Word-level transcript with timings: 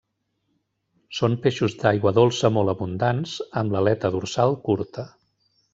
Són 1.17 1.35
peixos 1.43 1.75
d'aigua 1.83 2.15
dolça 2.21 2.53
molt 2.57 2.75
abundants, 2.75 3.37
amb 3.63 3.77
l'aleta 3.77 4.15
dorsal 4.19 4.61
curta. 4.71 5.07